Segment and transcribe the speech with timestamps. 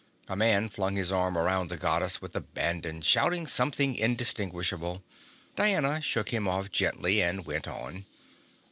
[0.27, 5.03] A man flung his arm around the Goddess with abandon, shouting something indistinguishable;
[5.55, 8.07] Diana shook him off gently and went on.